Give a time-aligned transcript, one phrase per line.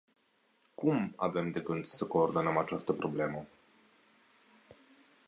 [0.75, 3.45] Cum avem de gând să coordonăm această problemă?